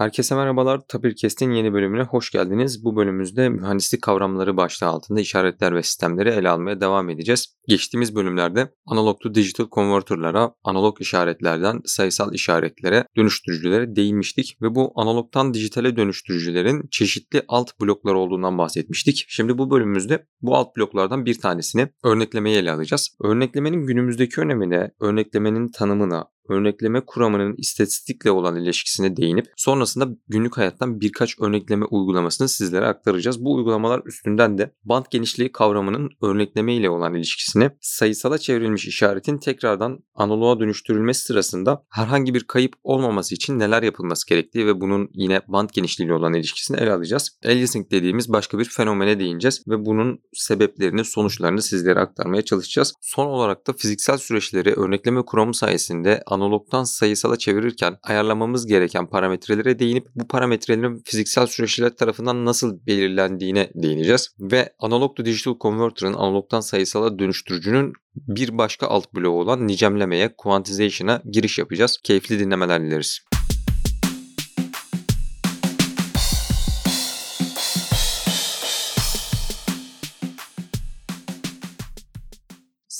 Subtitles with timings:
[0.00, 0.80] Herkese merhabalar.
[0.88, 2.84] Tabirkest'in yeni bölümüne hoş geldiniz.
[2.84, 7.56] Bu bölümümüzde mühendislik kavramları başlığı altında işaretler ve sistemleri ele almaya devam edeceğiz.
[7.68, 15.54] Geçtiğimiz bölümlerde analog to digital converter'lara, analog işaretlerden sayısal işaretlere, dönüştürücülere değinmiştik ve bu analogtan
[15.54, 19.24] dijitale dönüştürücülerin çeşitli alt bloklar olduğundan bahsetmiştik.
[19.28, 23.16] Şimdi bu bölümümüzde bu alt bloklardan bir tanesini örneklemeyi ele alacağız.
[23.24, 31.40] Örneklemenin günümüzdeki önemine, örneklemenin tanımına, örnekleme kuramının istatistikle olan ilişkisine değinip sonrasında günlük hayattan birkaç
[31.40, 33.44] örnekleme uygulamasını sizlere aktaracağız.
[33.44, 39.98] Bu uygulamalar üstünden de band genişliği kavramının örnekleme ile olan ilişkisini, sayısala çevrilmiş işaretin tekrardan
[40.14, 45.70] analoğa dönüştürülmesi sırasında herhangi bir kayıp olmaması için neler yapılması gerektiği ve bunun yine band
[45.72, 47.38] genişliği ile olan ilişkisini ele alacağız.
[47.44, 52.94] Aliasing dediğimiz başka bir fenomene değineceğiz ve bunun sebeplerini, sonuçlarını sizlere aktarmaya çalışacağız.
[53.00, 60.06] Son olarak da fiziksel süreçleri örnekleme kuramı sayesinde analogtan sayısala çevirirken ayarlamamız gereken parametrelere değinip
[60.14, 64.34] bu parametrelerin fiziksel süreçler tarafından nasıl belirlendiğine değineceğiz.
[64.40, 71.22] Ve analog to digital converter'ın analogtan sayısala dönüştürücünün bir başka alt bloğu olan nicemlemeye, quantization'a
[71.30, 71.98] giriş yapacağız.
[72.04, 73.29] Keyifli dinlemeler dileriz.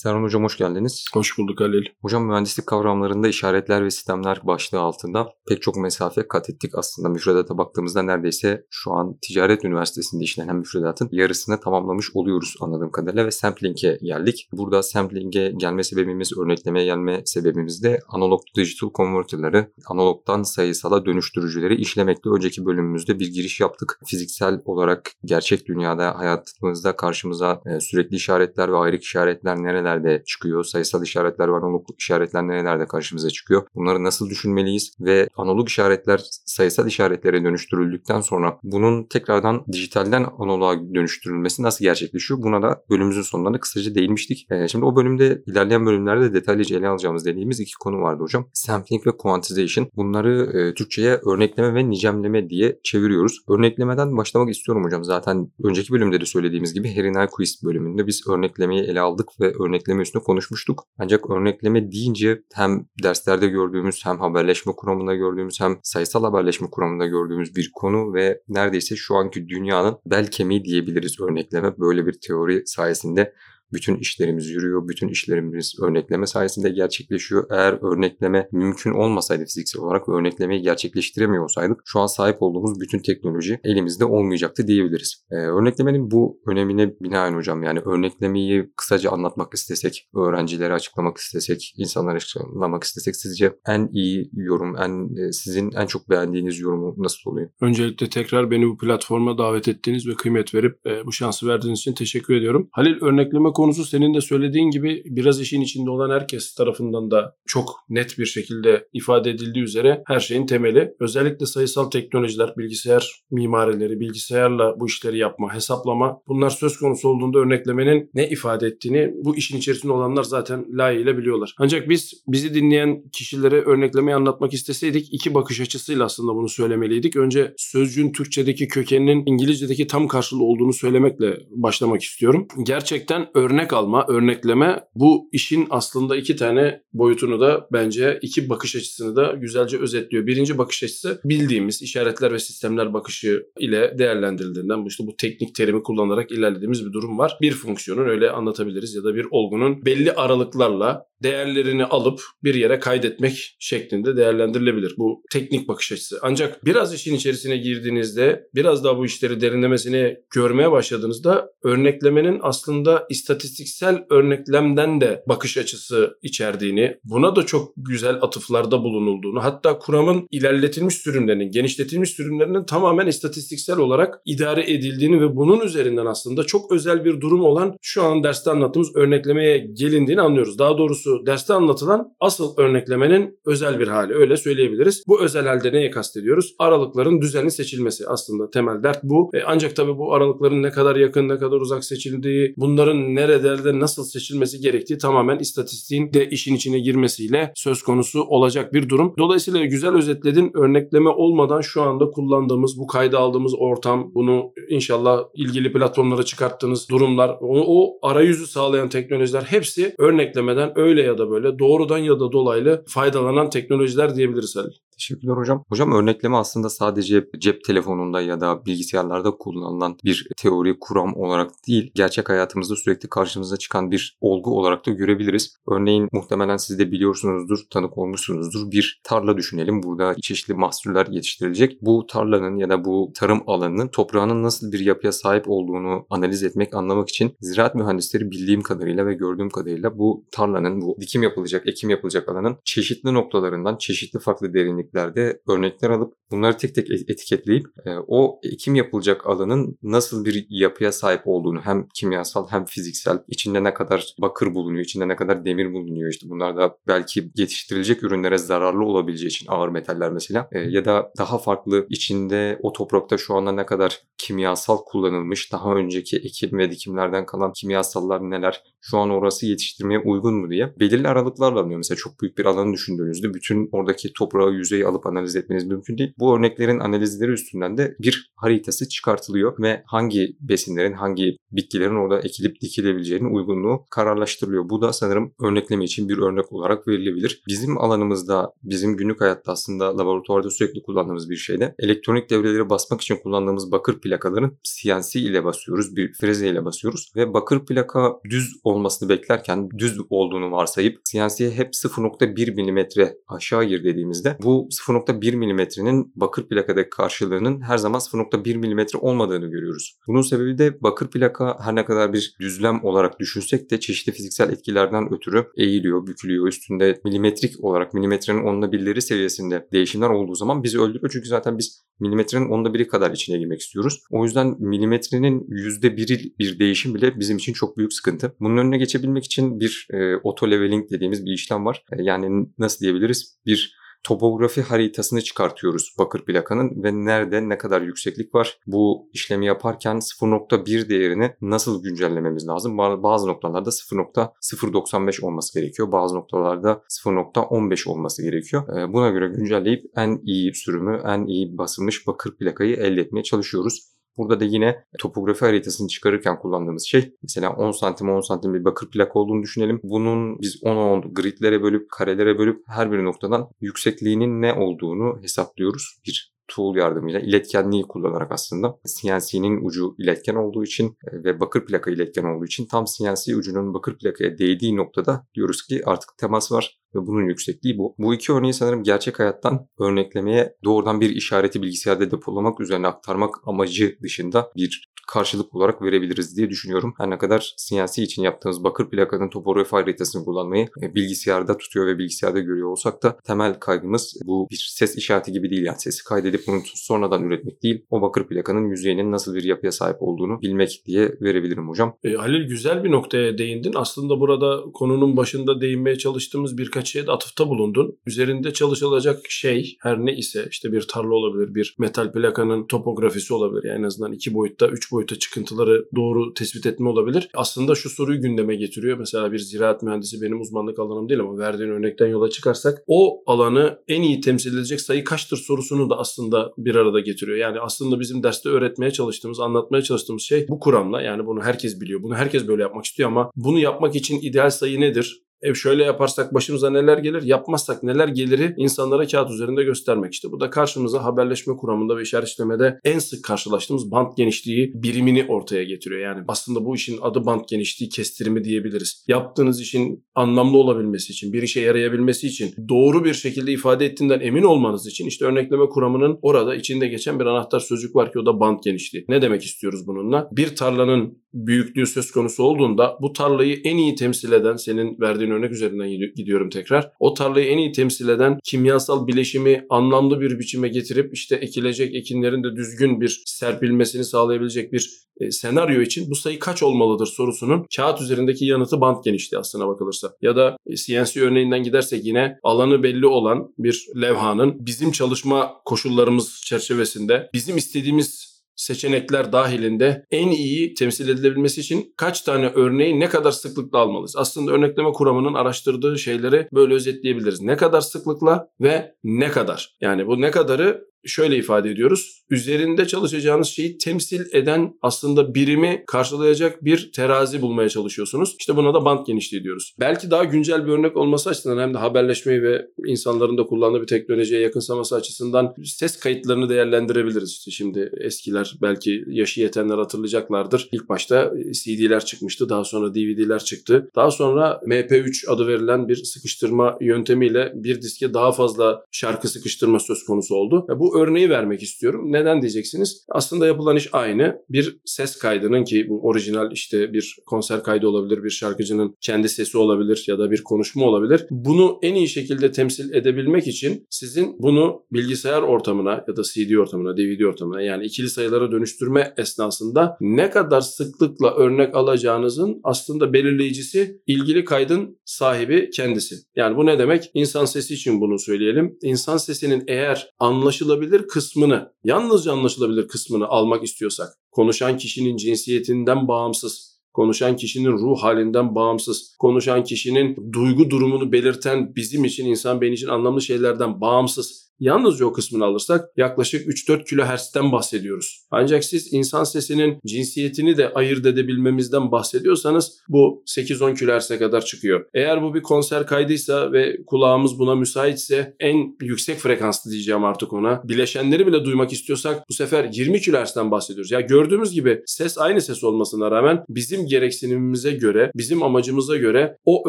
[0.02, 1.04] Serhan Hocam hoş geldiniz.
[1.14, 1.84] Hoş bulduk Halil.
[2.02, 7.08] Hocam mühendislik kavramlarında işaretler ve sistemler başlığı altında pek çok mesafe kat ettik aslında.
[7.08, 13.30] Müfredata baktığımızda neredeyse şu an Ticaret Üniversitesi'nde işlenen müfredatın yarısını tamamlamış oluyoruz anladığım kadarıyla ve
[13.30, 14.48] sampling'e geldik.
[14.52, 22.30] Burada sampling'e gelme sebebimiz, örneklemeye gelme sebebimiz de analog digital converter'ları, analogdan sayısala dönüştürücüleri işlemekte.
[22.30, 24.00] Önceki bölümümüzde bir giriş yaptık.
[24.06, 30.64] Fiziksel olarak gerçek dünyada hayatımızda karşımıza e, sürekli işaretler ve ayrık işaretler nereler nerelerde çıkıyor?
[30.64, 33.62] Sayısal işaretler var, analog işaretler nerelerde karşımıza çıkıyor?
[33.74, 34.92] Bunları nasıl düşünmeliyiz?
[35.00, 42.42] Ve analog işaretler sayısal işaretlere dönüştürüldükten sonra bunun tekrardan dijitalden analoğa dönüştürülmesi nasıl gerçekleşiyor?
[42.42, 44.46] Buna da bölümümüzün sonunda kısaca değinmiştik.
[44.50, 48.48] Ee, şimdi o bölümde ilerleyen bölümlerde detaylıca ele alacağımız dediğimiz iki konu vardı hocam.
[48.52, 49.88] Sampling ve quantization.
[49.96, 53.38] Bunları e, Türkçe'ye örnekleme ve nicemleme diye çeviriyoruz.
[53.48, 55.04] Örneklemeden başlamak istiyorum hocam.
[55.04, 59.79] Zaten önceki bölümde de söylediğimiz gibi Harry Nyquist bölümünde biz örneklemeyi ele aldık ve örnek
[59.80, 60.84] örnekleme üstüne konuşmuştuk.
[60.98, 67.56] Ancak örnekleme deyince hem derslerde gördüğümüz hem haberleşme kuramında gördüğümüz hem sayısal haberleşme kuramında gördüğümüz
[67.56, 71.78] bir konu ve neredeyse şu anki dünyanın bel kemiği diyebiliriz örnekleme.
[71.78, 73.34] Böyle bir teori sayesinde
[73.72, 77.46] bütün işlerimiz yürüyor, bütün işlerimiz örnekleme sayesinde gerçekleşiyor.
[77.50, 83.60] Eğer örnekleme mümkün olmasaydı fiziksel olarak örneklemeyi gerçekleştiremiyor olsaydık şu an sahip olduğumuz bütün teknoloji
[83.64, 85.24] elimizde olmayacaktı diyebiliriz.
[85.30, 92.16] Ee, örneklemenin bu önemine binaen hocam yani örneklemeyi kısaca anlatmak istesek, öğrencilere açıklamak istesek, insanlara
[92.16, 97.50] açıklamak istesek sizce en iyi yorum, en e, sizin en çok beğendiğiniz yorumu nasıl oluyor?
[97.60, 101.94] Öncelikle tekrar beni bu platforma davet ettiğiniz ve kıymet verip e, bu şansı verdiğiniz için
[101.94, 102.68] teşekkür ediyorum.
[102.72, 107.70] Halil örnekleme konusu senin de söylediğin gibi biraz işin içinde olan herkes tarafından da çok
[107.88, 110.94] net bir şekilde ifade edildiği üzere her şeyin temeli.
[111.00, 118.10] Özellikle sayısal teknolojiler, bilgisayar mimarileri, bilgisayarla bu işleri yapma, hesaplama bunlar söz konusu olduğunda örneklemenin
[118.14, 121.54] ne ifade ettiğini bu işin içerisinde olanlar zaten layığıyla biliyorlar.
[121.58, 127.16] Ancak biz bizi dinleyen kişilere örneklemeyi anlatmak isteseydik iki bakış açısıyla aslında bunu söylemeliydik.
[127.16, 132.48] Önce sözcüğün Türkçedeki kökeninin İngilizce'deki tam karşılığı olduğunu söylemekle başlamak istiyorum.
[132.62, 138.76] Gerçekten örnek örnek alma, örnekleme bu işin aslında iki tane boyutunu da bence iki bakış
[138.76, 140.26] açısını da güzelce özetliyor.
[140.26, 146.30] Birinci bakış açısı bildiğimiz işaretler ve sistemler bakışı ile değerlendirildiğinden işte bu teknik terimi kullanarak
[146.30, 147.38] ilerlediğimiz bir durum var.
[147.40, 153.56] Bir fonksiyonun öyle anlatabiliriz ya da bir olgunun belli aralıklarla değerlerini alıp bir yere kaydetmek
[153.58, 154.94] şeklinde değerlendirilebilir.
[154.98, 156.18] Bu teknik bakış açısı.
[156.22, 164.04] Ancak biraz işin içerisine girdiğinizde biraz daha bu işleri derinlemesine görmeye başladığınızda örneklemenin aslında istatistiksel
[164.10, 171.50] örneklemden de bakış açısı içerdiğini, buna da çok güzel atıflarda bulunulduğunu, hatta kuramın ilerletilmiş sürümlerinin,
[171.50, 177.44] genişletilmiş sürümlerinin tamamen istatistiksel olarak idare edildiğini ve bunun üzerinden aslında çok özel bir durum
[177.44, 180.58] olan şu an derste anlattığımız örneklemeye gelindiğini anlıyoruz.
[180.58, 185.02] Daha doğrusu konusu derste anlatılan asıl örneklemenin özel bir hali öyle söyleyebiliriz.
[185.08, 186.54] Bu özel halde neye kastediyoruz?
[186.58, 189.30] Aralıkların düzenli seçilmesi aslında temel dert bu.
[189.34, 194.04] E ancak tabii bu aralıkların ne kadar yakın ne kadar uzak seçildiği bunların nerelerde nasıl
[194.04, 199.14] seçilmesi gerektiği tamamen istatistiğin de işin içine girmesiyle söz konusu olacak bir durum.
[199.18, 205.72] Dolayısıyla güzel özetledin örnekleme olmadan şu anda kullandığımız bu kayda aldığımız ortam bunu inşallah ilgili
[205.72, 211.58] platformlara çıkarttığınız durumlar o, o arayüzü sağlayan teknolojiler hepsi örneklemeden öyle öyle ya da böyle
[211.58, 214.89] doğrudan ya da dolaylı faydalanan teknolojiler diyebiliriz Halil.
[215.00, 215.64] Teşekkürler hocam.
[215.68, 221.90] Hocam örnekleme aslında sadece cep telefonunda ya da bilgisayarlarda kullanılan bir teori kuram olarak değil,
[221.94, 225.56] gerçek hayatımızda sürekli karşımıza çıkan bir olgu olarak da görebiliriz.
[225.70, 228.70] Örneğin muhtemelen siz de biliyorsunuzdur, tanık olmuşsunuzdur.
[228.70, 229.82] Bir tarla düşünelim.
[229.82, 231.82] Burada çeşitli mahsuller yetiştirilecek.
[231.82, 236.74] Bu tarlanın ya da bu tarım alanının toprağının nasıl bir yapıya sahip olduğunu analiz etmek,
[236.74, 241.90] anlamak için ziraat mühendisleri bildiğim kadarıyla ve gördüğüm kadarıyla bu tarlanın, bu dikim yapılacak, ekim
[241.90, 244.54] yapılacak alanın çeşitli noktalarından, çeşitli farklı
[244.94, 250.92] derinliklerde örnekler alıp bunları tek tek etiketleyip e, o ekim yapılacak alanın nasıl bir yapıya
[250.92, 255.72] sahip olduğunu hem kimyasal hem fiziksel içinde ne kadar bakır bulunuyor, içinde ne kadar demir
[255.72, 260.84] bulunuyor işte bunlar da belki yetiştirilecek ürünlere zararlı olabileceği için ağır metaller mesela e, ya
[260.84, 266.58] da daha farklı içinde o toprakta şu anda ne kadar kimyasal kullanılmış, daha önceki ekim
[266.58, 271.78] ve dikimlerden kalan kimyasallar neler, şu an orası yetiştirmeye uygun mu diye belirli aralıklarla alınıyor.
[271.78, 276.12] Mesela çok büyük bir alanı düşündüğünüzde bütün oradaki toprağı yüzeyi alıp analiz etmeniz mümkün değil.
[276.18, 282.60] Bu örneklerin analizleri üstünden de bir haritası çıkartılıyor ve hangi besinlerin, hangi bitkilerin orada ekilip
[282.60, 284.68] dikilebileceğinin uygunluğu kararlaştırılıyor.
[284.68, 287.42] Bu da sanırım örnekleme için bir örnek olarak verilebilir.
[287.48, 293.16] Bizim alanımızda, bizim günlük hayatta aslında laboratuvarda sürekli kullandığımız bir şeyde elektronik devreleri basmak için
[293.22, 299.08] kullandığımız bakır plakaların CNC ile basıyoruz, bir freze ile basıyoruz ve bakır plaka düz olmasını
[299.08, 306.48] beklerken düz olduğunu varsayıp CNC'ye hep 0.1 mm aşağı gir dediğimizde bu 0.1 mm'nin bakır
[306.48, 309.98] plakadaki karşılığının her zaman 0.1 mm olmadığını görüyoruz.
[310.08, 314.52] Bunun sebebi de bakır plaka her ne kadar bir düzlem olarak düşünsek de çeşitli fiziksel
[314.52, 316.48] etkilerden ötürü eğiliyor, bükülüyor.
[316.48, 321.10] Üstünde milimetrik olarak milimetrenin onunla birleri seviyesinde değişimler olduğu zaman bizi öldürüyor.
[321.12, 324.02] Çünkü zaten biz milimetrenin onda biri kadar içine girmek istiyoruz.
[324.10, 328.34] O yüzden milimetrenin yüzde biri bir değişim bile bizim için çok büyük sıkıntı.
[328.40, 331.84] Bunun önüne geçebilmek için bir e, auto leveling dediğimiz bir işlem var.
[331.92, 333.38] E, yani nasıl diyebiliriz?
[333.46, 338.58] Bir topografi haritasını çıkartıyoruz bakır plakanın ve nerede ne kadar yükseklik var.
[338.66, 342.78] Bu işlemi yaparken 0.1 değerini nasıl güncellememiz lazım?
[342.78, 345.92] Bazı noktalarda 0.095 olması gerekiyor.
[345.92, 348.78] Bazı noktalarda 0.15 olması gerekiyor.
[348.78, 353.90] Ee, buna göre güncelleyip en iyi sürümü, en iyi basılmış bakır plakayı elde etmeye çalışıyoruz.
[354.16, 358.90] Burada da yine topografi haritasını çıkarırken kullandığımız şey mesela 10 santim 10 santim bir bakır
[358.90, 359.80] plak olduğunu düşünelim.
[359.82, 366.00] Bunun biz 10-10 gridlere bölüp karelere bölüp her bir noktadan yüksekliğinin ne olduğunu hesaplıyoruz.
[366.06, 371.90] Bir tool yardımıyla iletkenliği kullanarak aslında CNC'nin ucu iletken olduğu için e, ve bakır plaka
[371.90, 376.79] iletken olduğu için tam CNC ucunun bakır plakaya değdiği noktada diyoruz ki artık temas var
[376.94, 377.94] ve bunun yüksekliği bu.
[377.98, 383.98] Bu iki örneği sanırım gerçek hayattan örneklemeye doğrudan bir işareti bilgisayarda depolamak üzerine aktarmak amacı
[384.02, 386.94] dışında bir karşılık olarak verebiliriz diye düşünüyorum.
[386.98, 391.98] Her ne kadar CNC için yaptığımız bakır plakanın topografi haritasını kullanmayı e, bilgisayarda tutuyor ve
[391.98, 395.62] bilgisayarda görüyor olsak da temel kaygımız bu bir ses işareti gibi değil.
[395.62, 397.84] Yani sesi kaydedip bunu sonradan üretmek değil.
[397.90, 401.96] O bakır plakanın yüzeyinin nasıl bir yapıya sahip olduğunu bilmek diye verebilirim hocam.
[402.04, 403.72] E, Halil güzel bir noktaya değindin.
[403.74, 407.98] Aslında burada konunun başında değinmeye çalıştığımız birkaç şeye de atıfta bulundun.
[408.06, 413.64] Üzerinde çalışılacak şey her ne ise işte bir tarla olabilir, bir metal plakanın topografisi olabilir.
[413.64, 417.28] Yani en azından iki boyutta, üç boyutta çıkıntıları doğru tespit etme olabilir.
[417.34, 418.98] Aslında şu soruyu gündeme getiriyor.
[418.98, 423.78] Mesela bir ziraat mühendisi benim uzmanlık alanım değil ama verdiğin örnekten yola çıkarsak o alanı
[423.88, 427.38] en iyi temsil edecek sayı kaçtır sorusunu da aslında bir arada getiriyor.
[427.38, 432.02] Yani aslında bizim derste öğretmeye çalıştığımız, anlatmaya çalıştığımız şey bu kuramla yani bunu herkes biliyor.
[432.02, 435.22] Bunu herkes böyle yapmak istiyor ama bunu yapmak için ideal sayı nedir?
[435.42, 440.12] E şöyle yaparsak başımıza neler gelir, yapmazsak neler geliri insanlara kağıt üzerinde göstermek.
[440.12, 440.32] işte.
[440.32, 446.00] bu da karşımıza haberleşme kuramında ve işaretlemede en sık karşılaştığımız band genişliği birimini ortaya getiriyor.
[446.00, 449.04] Yani aslında bu işin adı band genişliği kestirimi diyebiliriz.
[449.08, 454.42] Yaptığınız işin anlamlı olabilmesi için, bir işe yarayabilmesi için, doğru bir şekilde ifade ettiğinden emin
[454.42, 458.40] olmanız için işte örnekleme kuramının orada içinde geçen bir anahtar sözcük var ki o da
[458.40, 459.04] band genişliği.
[459.08, 460.28] Ne demek istiyoruz bununla?
[460.32, 465.52] Bir tarlanın büyüklüğü söz konusu olduğunda bu tarlayı en iyi temsil eden senin verdiğin örnek
[465.52, 466.92] üzerinden gidiyorum tekrar.
[467.00, 472.44] O tarlayı en iyi temsil eden kimyasal bileşimi anlamlı bir biçime getirip işte ekilecek ekinlerin
[472.44, 478.00] de düzgün bir serpilmesini sağlayabilecek bir e, senaryo için bu sayı kaç olmalıdır sorusunun kağıt
[478.00, 480.12] üzerindeki yanıtı bant genişliği aslına bakılırsa.
[480.22, 486.42] Ya da e, CNC örneğinden gidersek yine alanı belli olan bir levhanın bizim çalışma koşullarımız
[486.44, 493.30] çerçevesinde bizim istediğimiz seçenekler dahilinde en iyi temsil edilebilmesi için kaç tane örneği ne kadar
[493.30, 494.14] sıklıkla almalıyız?
[494.16, 497.40] Aslında örnekleme kuramının araştırdığı şeyleri böyle özetleyebiliriz.
[497.40, 499.76] Ne kadar sıklıkla ve ne kadar?
[499.80, 502.22] Yani bu ne kadarı şöyle ifade ediyoruz.
[502.30, 508.36] Üzerinde çalışacağınız şeyi temsil eden aslında birimi karşılayacak bir terazi bulmaya çalışıyorsunuz.
[508.38, 509.74] İşte buna da band genişliği diyoruz.
[509.80, 513.86] Belki daha güncel bir örnek olması açısından hem de haberleşmeyi ve insanların da kullandığı bir
[513.86, 517.30] teknolojiye yakınsaması açısından ses kayıtlarını değerlendirebiliriz.
[517.30, 520.68] İşte şimdi eskiler belki yaşı yetenler hatırlayacaklardır.
[520.72, 522.48] İlk başta CD'ler çıkmıştı.
[522.48, 523.90] Daha sonra DVD'ler çıktı.
[523.96, 530.04] Daha sonra MP3 adı verilen bir sıkıştırma yöntemiyle bir diske daha fazla şarkı sıkıştırma söz
[530.04, 530.66] konusu oldu.
[530.78, 532.12] Bu örneği vermek istiyorum.
[532.12, 533.04] Neden diyeceksiniz?
[533.08, 534.36] Aslında yapılan iş aynı.
[534.48, 539.58] Bir ses kaydının ki bu orijinal işte bir konser kaydı olabilir, bir şarkıcının kendi sesi
[539.58, 541.26] olabilir ya da bir konuşma olabilir.
[541.30, 546.96] Bunu en iyi şekilde temsil edebilmek için sizin bunu bilgisayar ortamına ya da CD ortamına,
[546.96, 554.44] DVD ortamına yani ikili sayılara dönüştürme esnasında ne kadar sıklıkla örnek alacağınızın aslında belirleyicisi ilgili
[554.44, 556.14] kaydın sahibi kendisi.
[556.36, 557.10] Yani bu ne demek?
[557.14, 558.78] İnsan sesi için bunu söyleyelim.
[558.82, 567.36] İnsan sesinin eğer anlaşılabilir kısmını, yalnızca anlaşılabilir kısmını almak istiyorsak, konuşan kişinin cinsiyetinden bağımsız, konuşan
[567.36, 573.22] kişinin ruh halinden bağımsız, konuşan kişinin duygu durumunu belirten bizim için, insan beyni için anlamlı
[573.22, 578.26] şeylerden bağımsız Yalnızca o kısmını alırsak yaklaşık 3-4 kHz'den bahsediyoruz.
[578.30, 584.84] Ancak siz insan sesinin cinsiyetini de ayırt edebilmemizden bahsediyorsanız bu 8-10 kHz'e kadar çıkıyor.
[584.94, 590.62] Eğer bu bir konser kaydıysa ve kulağımız buna müsaitse en yüksek frekanslı diyeceğim artık ona.
[590.64, 593.90] Bileşenleri bile duymak istiyorsak bu sefer 20 kHz'den bahsediyoruz.
[593.90, 599.68] Ya gördüğümüz gibi ses aynı ses olmasına rağmen bizim gereksinimimize göre, bizim amacımıza göre o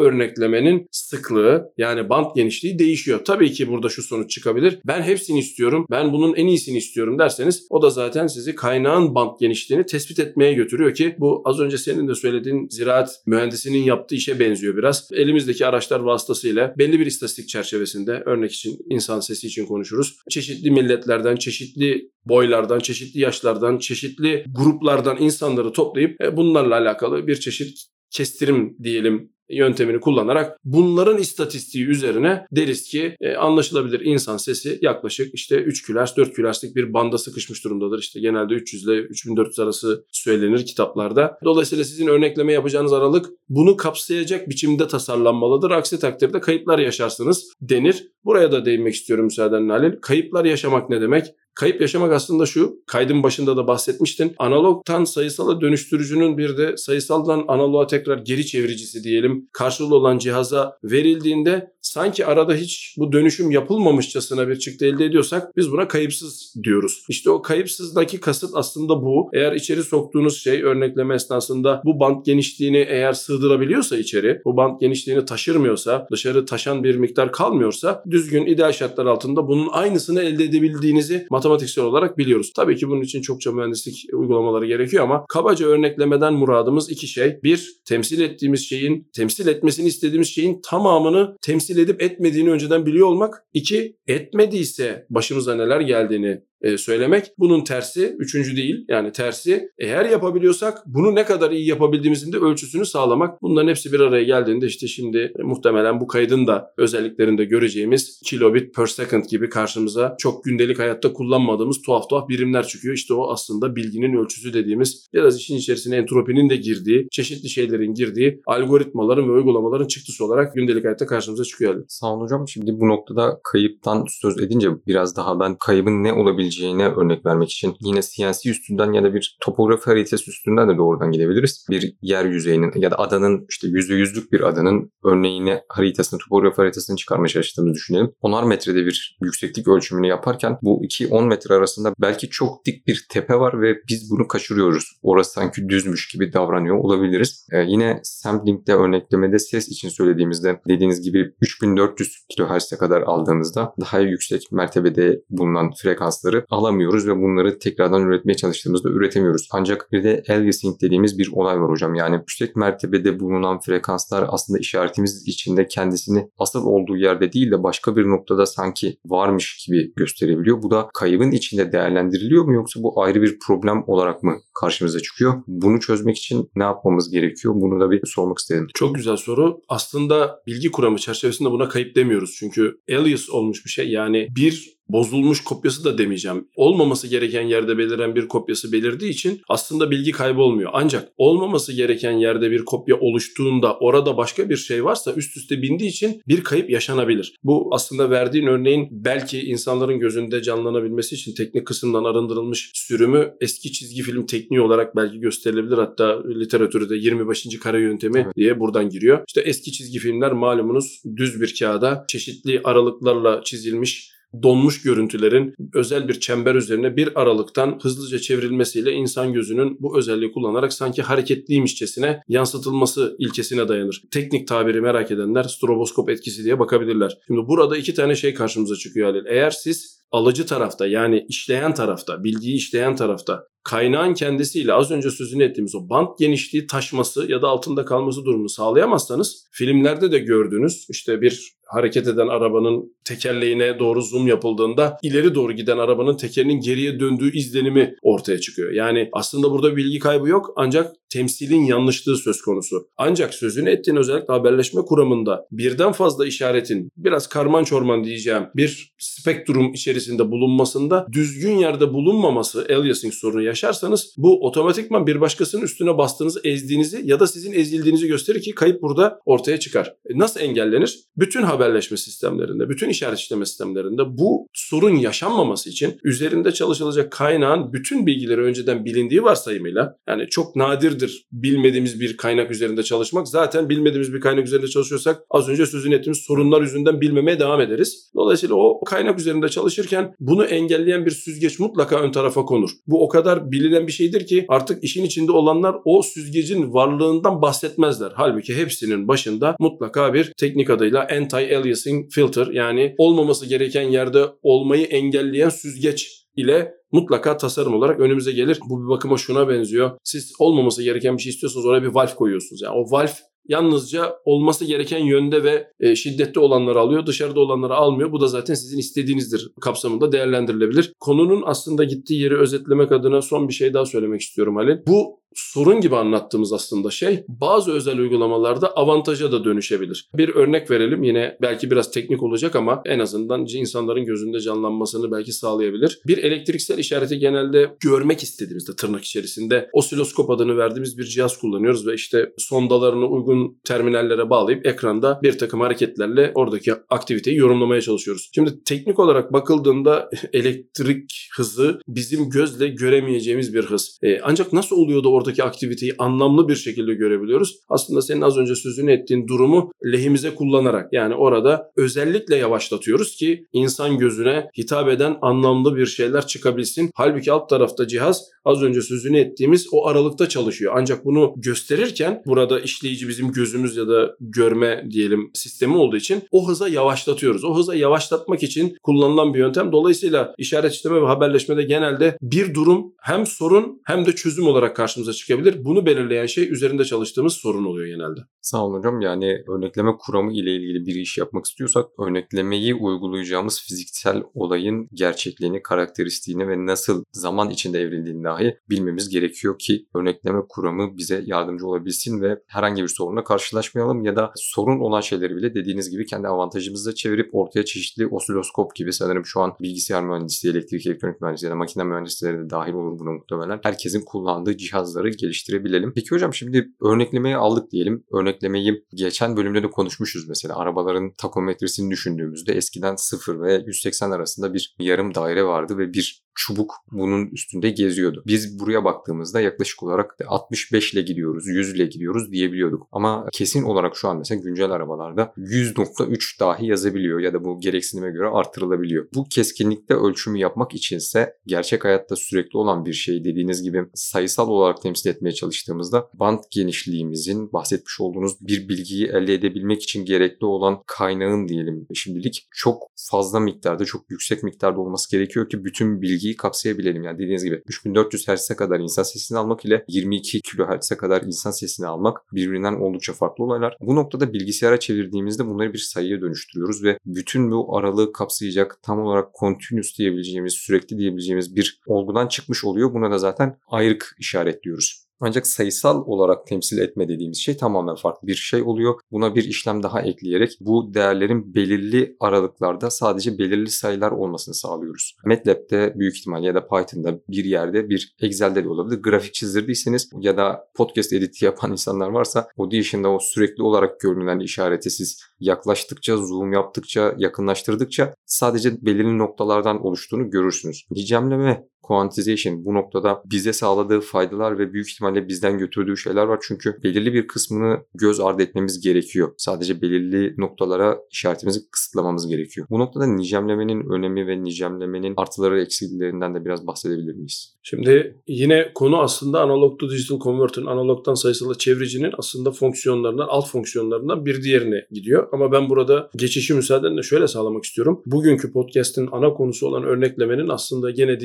[0.00, 3.24] örneklemenin sıklığı yani band genişliği değişiyor.
[3.24, 7.66] Tabii ki burada şu sonuç çıkabilir ben hepsini istiyorum, ben bunun en iyisini istiyorum derseniz
[7.70, 12.08] o da zaten sizi kaynağın bant genişliğini tespit etmeye götürüyor ki bu az önce senin
[12.08, 15.08] de söylediğin ziraat mühendisinin yaptığı işe benziyor biraz.
[15.12, 20.16] Elimizdeki araçlar vasıtasıyla belli bir istatistik çerçevesinde örnek için insan sesi için konuşuruz.
[20.30, 27.78] Çeşitli milletlerden, çeşitli boylardan, çeşitli yaşlardan, çeşitli gruplardan insanları toplayıp e, bunlarla alakalı bir çeşit
[28.10, 35.56] kestirim diyelim yöntemini kullanarak bunların istatistiği üzerine deriz ki e, anlaşılabilir insan sesi yaklaşık işte
[35.56, 37.98] 3 kHz 4 kHz'lik bir banda sıkışmış durumdadır.
[37.98, 41.38] İşte genelde 300 ile 3400 arası söylenir kitaplarda.
[41.44, 45.70] Dolayısıyla sizin örnekleme yapacağınız aralık bunu kapsayacak biçimde tasarlanmalıdır.
[45.70, 48.08] Aksi takdirde kayıplar yaşarsınız denir.
[48.24, 50.00] Buraya da değinmek istiyorum müsaadenle Halil.
[50.00, 51.26] Kayıplar yaşamak ne demek?
[51.54, 54.34] Kayıp yaşamak aslında şu, kaydın başında da bahsetmiştin.
[54.38, 61.72] Analogtan sayısala dönüştürücünün bir de sayısaldan analoğa tekrar geri çeviricisi diyelim karşılığı olan cihaza verildiğinde
[61.82, 67.04] sanki arada hiç bu dönüşüm yapılmamışçasına bir çıktı elde ediyorsak biz buna kayıpsız diyoruz.
[67.08, 69.30] İşte o kayıpsızdaki kasıt aslında bu.
[69.34, 75.24] Eğer içeri soktuğunuz şey örnekleme esnasında bu bant genişliğini eğer sığdırabiliyorsa içeri, bu bant genişliğini
[75.24, 81.84] taşırmıyorsa, dışarı taşan bir miktar kalmıyorsa düzgün ideal şartlar altında bunun aynısını elde edebildiğinizi matematiksel
[81.84, 82.52] olarak biliyoruz.
[82.56, 87.38] Tabii ki bunun için çokça mühendislik uygulamaları gerekiyor ama kabaca örneklemeden muradımız iki şey.
[87.42, 93.44] Bir, temsil ettiğimiz şeyin, temsil etmesini istediğimiz şeyin tamamını temsil edip etmediğini önceden biliyor olmak.
[93.54, 97.26] İki, etmediyse başımıza neler geldiğini e, söylemek.
[97.38, 102.86] Bunun tersi üçüncü değil yani tersi eğer yapabiliyorsak bunu ne kadar iyi yapabildiğimizin de ölçüsünü
[102.86, 103.42] sağlamak.
[103.42, 108.86] Bunların hepsi bir araya geldiğinde işte şimdi muhtemelen bu kaydın da özelliklerinde göreceğimiz kilobit per
[108.86, 112.94] second gibi karşımıza çok gündelik hayatta kullanmadığımız tuhaf tuhaf birimler çıkıyor.
[112.94, 118.40] İşte o aslında bilginin ölçüsü dediğimiz biraz işin içerisine entropinin de girdiği, çeşitli şeylerin girdiği
[118.46, 121.84] algoritmaların ve uygulamaların çıktısı olarak gündelik hayatta karşımıza çıkıyor.
[121.88, 122.48] Sağ olun hocam.
[122.48, 127.50] Şimdi bu noktada kayıptan söz edince biraz daha ben kaybın ne olabileceğini olabileceğine örnek vermek
[127.50, 131.66] için yine CNC üstünden ya da bir topografi haritası üstünden de doğrudan gidebiliriz.
[131.70, 136.96] Bir yer yüzeyinin ya da adanın işte yüzde yüzlük bir adanın örneğini haritasını, topografi haritasını
[136.96, 138.12] çıkarmaya çalıştığımızı düşünelim.
[138.20, 143.34] Onar metrede bir yükseklik ölçümünü yaparken bu 2-10 metre arasında belki çok dik bir tepe
[143.34, 144.84] var ve biz bunu kaçırıyoruz.
[145.02, 147.46] Orası sanki düzmüş gibi davranıyor olabiliriz.
[147.52, 154.52] Ee, yine sampling'de örneklemede ses için söylediğimizde dediğiniz gibi 3400 kHz'e kadar aldığımızda daha yüksek
[154.52, 159.48] mertebede bulunan frekansları alamıyoruz ve bunları tekrardan üretmeye çalıştığımızda üretemiyoruz.
[159.52, 161.94] Ancak bir de aliasing dediğimiz bir olay var hocam.
[161.94, 167.96] Yani yüksek mertebede bulunan frekanslar aslında işaretimiz içinde kendisini asıl olduğu yerde değil de başka
[167.96, 170.62] bir noktada sanki varmış gibi gösterebiliyor.
[170.62, 175.42] Bu da kaybın içinde değerlendiriliyor mu yoksa bu ayrı bir problem olarak mı karşımıza çıkıyor?
[175.46, 177.54] Bunu çözmek için ne yapmamız gerekiyor?
[177.56, 178.66] Bunu da bir sormak istedim.
[178.74, 179.60] Çok güzel soru.
[179.68, 182.36] Aslında bilgi kuramı çerçevesinde buna kayıp demiyoruz.
[182.38, 183.88] Çünkü alias olmuş bir şey.
[183.90, 186.48] Yani bir bozulmuş kopyası da demeyeceğim.
[186.56, 190.70] Olmaması gereken yerde beliren bir kopyası belirdiği için aslında bilgi kaybı olmuyor.
[190.74, 195.90] Ancak olmaması gereken yerde bir kopya oluştuğunda orada başka bir şey varsa üst üste bindiği
[195.90, 197.36] için bir kayıp yaşanabilir.
[197.42, 204.02] Bu aslında verdiğin örneğin belki insanların gözünde canlanabilmesi için teknik kısımdan arındırılmış sürümü eski çizgi
[204.02, 205.78] film tekniği olarak belki gösterilebilir.
[205.78, 207.58] Hatta literatürde 25.
[207.58, 208.36] kare yöntemi evet.
[208.36, 209.24] diye buradan giriyor.
[209.28, 214.12] İşte eski çizgi filmler malumunuz düz bir kağıda çeşitli aralıklarla çizilmiş
[214.42, 220.72] donmuş görüntülerin özel bir çember üzerine bir aralıktan hızlıca çevrilmesiyle insan gözünün bu özelliği kullanarak
[220.72, 224.02] sanki hareketliymişçesine yansıtılması ilkesine dayanır.
[224.10, 227.18] Teknik tabiri merak edenler stroboskop etkisi diye bakabilirler.
[227.26, 229.26] Şimdi burada iki tane şey karşımıza çıkıyor Halil.
[229.26, 235.44] Eğer siz alıcı tarafta yani işleyen tarafta, bilgiyi işleyen tarafta kaynağın kendisiyle az önce sözünü
[235.44, 241.20] ettiğimiz o bant genişliği taşması ya da altında kalması durumunu sağlayamazsanız filmlerde de gördüğünüz işte
[241.20, 247.36] bir hareket eden arabanın tekerleğine doğru zoom yapıldığında ileri doğru giden arabanın tekerinin geriye döndüğü
[247.36, 248.72] izlenimi ortaya çıkıyor.
[248.72, 252.88] Yani aslında burada bilgi kaybı yok ancak temsilin yanlışlığı söz konusu.
[252.96, 259.72] Ancak sözünü ettiğin özellikle haberleşme kuramında birden fazla işaretin biraz karman çorman diyeceğim bir spektrum
[259.72, 267.02] içerisinde bulunmasında düzgün yerde bulunmaması aliasing sorunu yaşarsanız bu otomatikman bir başkasının üstüne bastığınızı, ezdiğinizi
[267.04, 269.94] ya da sizin ezildiğinizi gösterir ki kayıp burada ortaya çıkar.
[270.10, 270.98] E nasıl engellenir?
[271.16, 278.06] Bütün haberleşme sistemlerinde, bütün işaret işleme sistemlerinde bu sorun yaşanmaması için üzerinde çalışılacak kaynağın bütün
[278.06, 280.56] bilgileri önceden bilindiği varsayımıyla yani çok
[281.02, 283.28] nadirdir bilmediğimiz bir kaynak üzerinde çalışmak.
[283.28, 288.10] Zaten bilmediğimiz bir kaynak üzerinde çalışıyorsak az önce sözünü ettiğimiz sorunlar yüzünden bilmemeye devam ederiz.
[288.14, 292.70] Dolayısıyla o kaynak üzerinde çalışırken bunu engelleyen bir süzgeç mutlaka ön tarafa konur.
[292.86, 298.12] Bu o kadar bilinen bir şeydir ki artık işin içinde olanlar o süzgecin varlığından bahsetmezler.
[298.14, 305.48] Halbuki hepsinin başında mutlaka bir teknik adıyla anti-aliasing filter yani olmaması gereken yerde olmayı engelleyen
[305.48, 308.60] süzgeç ile mutlaka tasarım olarak önümüze gelir.
[308.68, 309.90] Bu bir bakıma şuna benziyor.
[310.04, 312.62] Siz olmaması gereken bir şey istiyorsanız oraya bir valve koyuyorsunuz.
[312.62, 313.12] Yani o valve
[313.48, 318.12] yalnızca olması gereken yönde ve e, şiddetli olanları alıyor, dışarıda olanları almıyor.
[318.12, 320.92] Bu da zaten sizin istediğinizdir kapsamında değerlendirilebilir.
[321.00, 324.76] Konunun aslında gittiği yeri özetlemek adına son bir şey daha söylemek istiyorum Halil.
[324.86, 330.08] Bu sorun gibi anlattığımız aslında şey bazı özel uygulamalarda avantaja da dönüşebilir.
[330.14, 335.32] Bir örnek verelim yine belki biraz teknik olacak ama en azından insanların gözünde canlanmasını belki
[335.32, 336.00] sağlayabilir.
[336.06, 341.94] Bir elektriksel işareti genelde görmek istediğimizde tırnak içerisinde osiloskop adını verdiğimiz bir cihaz kullanıyoruz ve
[341.94, 343.31] işte sondalarını uygun
[343.64, 348.30] terminallere bağlayıp ekranda bir takım hareketlerle oradaki aktiviteyi yorumlamaya çalışıyoruz.
[348.34, 353.98] Şimdi teknik olarak bakıldığında elektrik hızı bizim gözle göremeyeceğimiz bir hız.
[354.02, 357.58] E, ancak nasıl oluyor da oradaki aktiviteyi anlamlı bir şekilde görebiliyoruz.
[357.68, 363.98] Aslında senin az önce sözünü ettiğin durumu lehimize kullanarak yani orada özellikle yavaşlatıyoruz ki insan
[363.98, 366.90] gözüne hitap eden anlamlı bir şeyler çıkabilsin.
[366.94, 370.72] Halbuki alt tarafta cihaz az önce sözünü ettiğimiz o aralıkta çalışıyor.
[370.76, 376.48] Ancak bunu gösterirken burada işleyici bizim gözümüz ya da görme diyelim sistemi olduğu için o
[376.48, 377.44] hıza yavaşlatıyoruz.
[377.44, 379.72] O hıza yavaşlatmak için kullanılan bir yöntem.
[379.72, 385.12] Dolayısıyla işaret işleme ve haberleşmede genelde bir durum hem sorun hem de çözüm olarak karşımıza
[385.12, 385.64] çıkabilir.
[385.64, 388.20] Bunu belirleyen şey üzerinde çalıştığımız sorun oluyor genelde.
[388.40, 389.00] Sağ olun hocam.
[389.00, 396.48] Yani örnekleme kuramı ile ilgili bir iş yapmak istiyorsak örneklemeyi uygulayacağımız fiziksel olayın gerçekliğini, karakteristiğini
[396.48, 402.38] ve nasıl zaman içinde evrildiğini dahi bilmemiz gerekiyor ki örnekleme kuramı bize yardımcı olabilsin ve
[402.46, 407.34] herhangi bir sorunla karşılaşmayalım ya da sorun olan şeyleri bile dediğiniz gibi kendi avantajımızla çevirip
[407.34, 411.84] ortaya çeşitli osiloskop gibi sanırım şu an bilgisayar mühendisliği, elektrik elektronik mühendisliği ya da makine
[411.84, 413.60] mühendisleri de dahil olur buna muhtemelen.
[413.62, 415.92] Herkesin kullandığı cihazları geliştirebilelim.
[415.94, 418.04] Peki hocam şimdi örneklemeyi aldık diyelim.
[418.12, 420.56] Örneklemeyi geçen bölümde de konuşmuşuz mesela.
[420.56, 426.74] Arabaların takometresini düşündüğümüzde eskiden 0 ve 180 arasında bir yarım daire vardı ve bir çubuk
[426.92, 428.22] bunun üstünde geziyordu.
[428.26, 432.88] Biz buraya baktığımızda yaklaşık olarak 65 ile gidiyoruz, 100 ile gidiyoruz diyebiliyorduk.
[432.92, 438.10] Ama kesin olarak şu an mesela güncel arabalarda 100.3 dahi yazabiliyor ya da bu gereksinime
[438.10, 439.06] göre artırılabiliyor.
[439.14, 444.82] Bu keskinlikte ölçümü yapmak içinse gerçek hayatta sürekli olan bir şey dediğiniz gibi sayısal olarak
[444.82, 451.48] temsil etmeye çalıştığımızda band genişliğimizin bahsetmiş olduğunuz bir bilgiyi elde edebilmek için gerekli olan kaynağın
[451.48, 457.02] diyelim şimdilik çok fazla miktarda, çok yüksek miktarda olması gerekiyor ki bütün bilgi bilgiyi kapsayabilelim.
[457.02, 461.86] Yani dediğiniz gibi 3400 Hz'e kadar insan sesini almak ile 22 kHz'e kadar insan sesini
[461.86, 463.76] almak birbirinden oldukça farklı olaylar.
[463.80, 469.34] Bu noktada bilgisayara çevirdiğimizde bunları bir sayıya dönüştürüyoruz ve bütün bu aralığı kapsayacak tam olarak
[469.40, 472.94] continuous diyebileceğimiz, sürekli diyebileceğimiz bir olgudan çıkmış oluyor.
[472.94, 475.06] Buna da zaten ayrık işaretliyoruz.
[475.24, 478.94] Ancak sayısal olarak temsil etme dediğimiz şey tamamen farklı bir şey oluyor.
[479.12, 485.16] Buna bir işlem daha ekleyerek bu değerlerin belirli aralıklarda sadece belirli sayılar olmasını sağlıyoruz.
[485.24, 489.02] MATLAB'de büyük ihtimal ya da Python'da bir yerde bir Excel'de de olabilir.
[489.02, 494.90] Grafik çizdirdiyseniz ya da podcast editi yapan insanlar varsa Audition'da o sürekli olarak görünen işareti
[494.90, 500.86] siz yaklaştıkça, zoom yaptıkça, yakınlaştırdıkça sadece belirli noktalardan oluştuğunu görürsünüz.
[500.94, 506.38] Diyecemleme quantization bu noktada bize sağladığı faydalar ve büyük ihtimalle bizden götürdüğü şeyler var.
[506.42, 509.32] Çünkü belirli bir kısmını göz ardı etmemiz gerekiyor.
[509.36, 512.66] Sadece belirli noktalara işaretimizi kısıtlamamız gerekiyor.
[512.70, 517.56] Bu noktada nicemlemenin önemi ve nicemlemenin artıları eksilerinden de biraz bahsedebilir miyiz?
[517.62, 524.26] Şimdi yine konu aslında analog to digital converter'ın analogtan sayısala çevricinin aslında fonksiyonlarından, alt fonksiyonlarından
[524.26, 525.28] bir diğerine gidiyor.
[525.32, 528.02] Ama ben burada geçişi müsaadenle şöyle sağlamak istiyorum.
[528.06, 531.20] Bugünkü podcast'in ana konusu olan örneklemenin aslında gene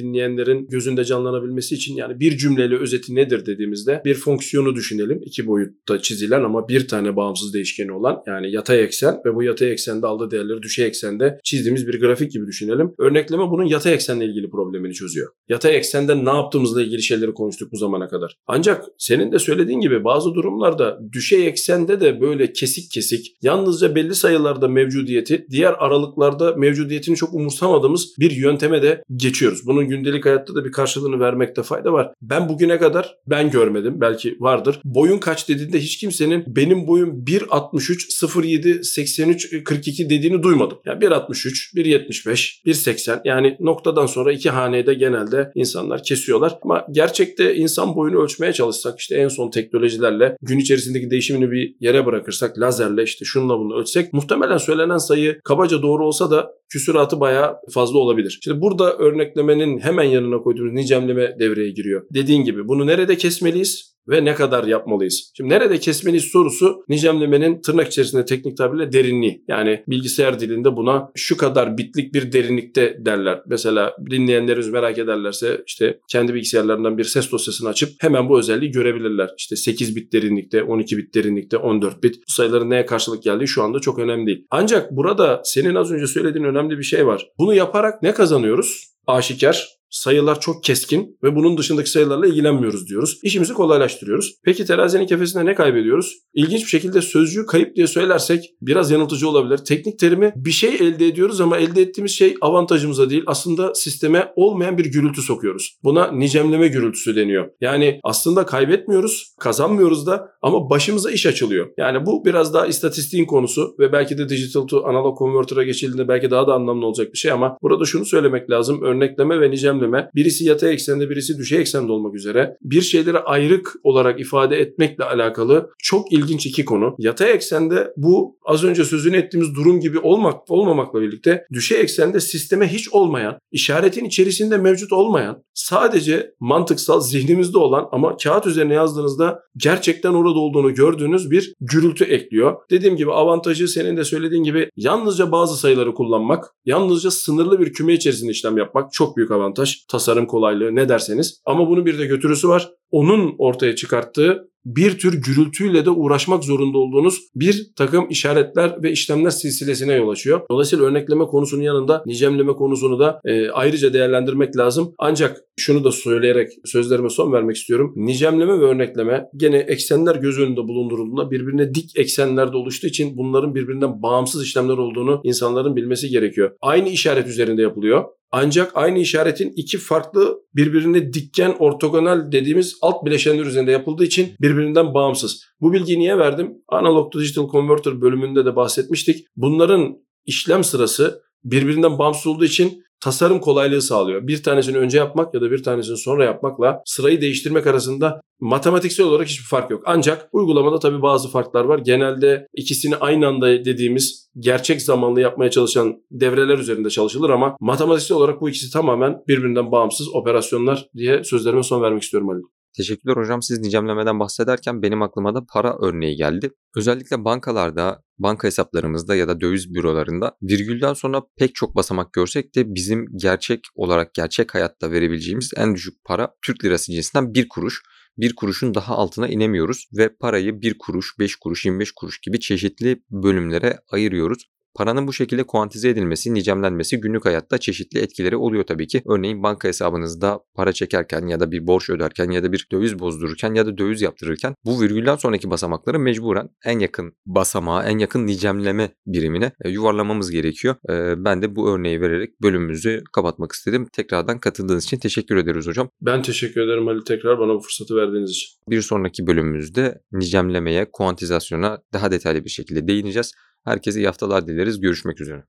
[0.47, 5.21] dinleyenlerin gözünde canlanabilmesi için yani bir cümleyle özeti nedir dediğimizde bir fonksiyonu düşünelim.
[5.25, 9.71] iki boyutta çizilen ama bir tane bağımsız değişkeni olan yani yatay eksen ve bu yatay
[9.71, 12.93] eksende aldığı değerleri düşey eksende çizdiğimiz bir grafik gibi düşünelim.
[12.99, 15.31] Örnekleme bunun yatay eksenle ilgili problemini çözüyor.
[15.49, 18.37] Yatay eksende ne yaptığımızla ilgili şeyleri konuştuk bu zamana kadar.
[18.47, 24.15] Ancak senin de söylediğin gibi bazı durumlarda düşey eksende de böyle kesik kesik yalnızca belli
[24.15, 29.61] sayılarda mevcudiyeti diğer aralıklarda mevcudiyetini çok umursamadığımız bir yönteme de geçiyoruz.
[29.65, 32.13] Bunun gündelik hayatta da bir karşılığını vermekte fayda var.
[32.21, 34.79] Ben bugüne kadar ben görmedim belki vardır.
[34.83, 40.77] Boyun kaç dediğinde hiç kimsenin benim boyum 1.63 07 83 42 dediğini duymadım.
[40.85, 46.57] Yani 1.63 1.75 1.80 yani noktadan sonra iki hanede genelde insanlar kesiyorlar.
[46.61, 52.05] Ama gerçekte insan boyunu ölçmeye çalışsak işte en son teknolojilerle gün içerisindeki değişimini bir yere
[52.05, 57.55] bırakırsak lazerle işte şununla bunu ölçsek muhtemelen söylenen sayı kabaca doğru olsa da küsuratı bayağı
[57.73, 58.39] fazla olabilir.
[58.43, 62.05] Şimdi burada örneklemenin hemen yanına koyduğumuz nicemleme devreye giriyor.
[62.13, 63.97] Dediğin gibi bunu nerede kesmeliyiz?
[64.09, 65.31] ve ne kadar yapmalıyız?
[65.37, 69.43] Şimdi nerede kesmeliyiz sorusu nicemlemenin tırnak içerisinde teknik tabirle derinliği.
[69.47, 73.41] Yani bilgisayar dilinde buna şu kadar bitlik bir derinlikte derler.
[73.47, 79.29] Mesela dinleyenlerimiz merak ederlerse işte kendi bilgisayarlarından bir ses dosyasını açıp hemen bu özelliği görebilirler.
[79.37, 82.15] İşte 8 bit derinlikte, 12 bit derinlikte, 14 bit.
[82.15, 84.45] Bu sayıların neye karşılık geldiği şu anda çok önemli değil.
[84.51, 87.27] Ancak burada senin az önce söylediğin önemli bir şey var.
[87.39, 88.97] Bunu yaparak ne kazanıyoruz?
[89.07, 93.19] Aşikar sayılar çok keskin ve bunun dışındaki sayılarla ilgilenmiyoruz diyoruz.
[93.23, 94.35] İşimizi kolaylaştırıyoruz.
[94.45, 96.13] Peki terazinin kefesinde ne kaybediyoruz?
[96.33, 99.57] İlginç bir şekilde sözcüğü kayıp diye söylersek biraz yanıltıcı olabilir.
[99.57, 104.77] Teknik terimi bir şey elde ediyoruz ama elde ettiğimiz şey avantajımıza değil aslında sisteme olmayan
[104.77, 105.77] bir gürültü sokuyoruz.
[105.83, 107.49] Buna nicemleme gürültüsü deniyor.
[107.61, 111.67] Yani aslında kaybetmiyoruz, kazanmıyoruz da ama başımıza iş açılıyor.
[111.77, 116.31] Yani bu biraz daha istatistiğin konusu ve belki de digital to analog converter'a geçildiğinde belki
[116.31, 118.81] daha da anlamlı olacak bir şey ama burada şunu söylemek lazım.
[118.83, 123.73] Örnekleme ve nicemleme düzenleme birisi yatay eksende birisi düşey eksende olmak üzere bir şeyleri ayrık
[123.83, 126.95] olarak ifade etmekle alakalı çok ilginç iki konu.
[126.99, 132.67] Yatay eksende bu az önce sözünü ettiğimiz durum gibi olmak olmamakla birlikte düşey eksende sisteme
[132.67, 140.13] hiç olmayan, işaretin içerisinde mevcut olmayan, sadece mantıksal zihnimizde olan ama kağıt üzerine yazdığınızda gerçekten
[140.13, 142.55] orada olduğunu gördüğünüz bir gürültü ekliyor.
[142.71, 147.93] Dediğim gibi avantajı senin de söylediğin gibi yalnızca bazı sayıları kullanmak, yalnızca sınırlı bir küme
[147.93, 151.41] içerisinde işlem yapmak çok büyük avantaj tasarım kolaylığı ne derseniz.
[151.45, 152.69] Ama bunun bir de götürüsü var.
[152.91, 159.29] Onun ortaya çıkarttığı bir tür gürültüyle de uğraşmak zorunda olduğunuz bir takım işaretler ve işlemler
[159.29, 160.41] silsilesine yol açıyor.
[160.51, 164.93] Dolayısıyla örnekleme konusunun yanında nicemleme konusunu da e, ayrıca değerlendirmek lazım.
[164.99, 167.93] Ancak şunu da söyleyerek sözlerime son vermek istiyorum.
[167.95, 174.01] Nicemleme ve örnekleme gene eksenler göz önünde bulundurulduğunda birbirine dik eksenlerde oluştuğu için bunların birbirinden
[174.01, 176.51] bağımsız işlemler olduğunu insanların bilmesi gerekiyor.
[176.61, 178.03] Aynı işaret üzerinde yapılıyor.
[178.31, 184.93] Ancak aynı işaretin iki farklı birbirine dikken ortogonal dediğimiz alt bileşenler üzerinde yapıldığı için birbirinden
[184.93, 185.43] bağımsız.
[185.61, 186.53] Bu bilgiyi niye verdim?
[186.67, 189.25] Analog to Digital Converter bölümünde de bahsetmiştik.
[189.35, 194.27] Bunların işlem sırası birbirinden bağımsız olduğu için tasarım kolaylığı sağlıyor.
[194.27, 199.27] Bir tanesini önce yapmak ya da bir tanesini sonra yapmakla sırayı değiştirmek arasında matematiksel olarak
[199.27, 199.83] hiçbir fark yok.
[199.85, 201.79] Ancak uygulamada tabii bazı farklar var.
[201.79, 208.41] Genelde ikisini aynı anda dediğimiz gerçek zamanlı yapmaya çalışan devreler üzerinde çalışılır ama matematiksel olarak
[208.41, 212.41] bu ikisi tamamen birbirinden bağımsız operasyonlar diye sözlerime son vermek istiyorum Ali.
[212.77, 213.41] Teşekkürler hocam.
[213.41, 216.51] Siz nicemlemeden bahsederken benim aklıma da para örneği geldi.
[216.75, 222.75] Özellikle bankalarda, banka hesaplarımızda ya da döviz bürolarında virgülden sonra pek çok basamak görsek de
[222.75, 227.83] bizim gerçek olarak gerçek hayatta verebileceğimiz en düşük para Türk lirası cinsinden bir kuruş
[228.17, 233.03] bir kuruşun daha altına inemiyoruz ve parayı bir kuruş, beş kuruş, 25 kuruş gibi çeşitli
[233.11, 234.49] bölümlere ayırıyoruz.
[234.77, 239.01] Paranın bu şekilde kuantize edilmesi, nicemlenmesi günlük hayatta çeşitli etkileri oluyor tabii ki.
[239.09, 243.53] Örneğin banka hesabınızda para çekerken ya da bir borç öderken ya da bir döviz bozdururken
[243.53, 248.89] ya da döviz yaptırırken bu virgülden sonraki basamakları mecburen en yakın basamağa, en yakın nicemleme
[249.05, 250.75] birimine e, yuvarlamamız gerekiyor.
[250.89, 253.87] E, ben de bu örneği vererek bölümümüzü kapatmak istedim.
[253.93, 255.89] Tekrardan katıldığınız için teşekkür ederiz hocam.
[256.01, 258.49] Ben teşekkür ederim Ali tekrar bana bu fırsatı verdiğiniz için.
[258.69, 263.33] Bir sonraki bölümümüzde nicemlemeye, kuantizasyona daha detaylı bir şekilde değineceğiz.
[263.67, 264.79] Herkese iyi haftalar dileriz.
[264.79, 265.43] Görüşmek üzere.